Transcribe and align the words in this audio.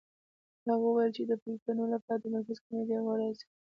هغه 0.67 0.83
وویل 0.87 1.11
چې 1.17 1.23
د 1.25 1.31
پلټنو 1.43 1.83
لپاره 1.93 2.19
د 2.21 2.25
مرکزي 2.35 2.61
کمېټې 2.65 2.95
غړي 3.05 3.15
راځي 3.23 3.45